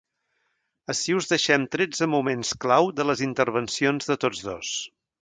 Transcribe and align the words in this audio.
Ací 0.93 1.15
us 1.17 1.29
deixem 1.33 1.67
tretze 1.77 2.09
moments 2.15 2.57
clau 2.65 2.91
de 3.01 3.09
les 3.11 3.25
intervencions 3.31 4.13
de 4.13 4.21
tots 4.27 4.47
dos. 4.51 4.79